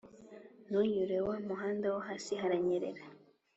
[0.65, 3.03] Ntunyure wamuhanda wohasi haranyerera